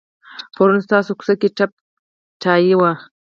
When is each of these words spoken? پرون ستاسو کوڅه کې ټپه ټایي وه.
پرون 0.55 0.79
ستاسو 0.87 1.11
کوڅه 1.19 1.33
کې 1.41 1.47
ټپه 1.57 1.77
ټایي 2.41 2.71
وه. 2.79 2.91